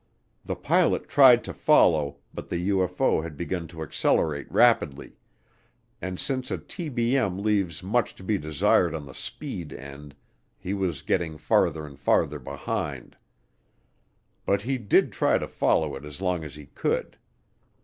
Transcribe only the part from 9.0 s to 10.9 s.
the speed end, he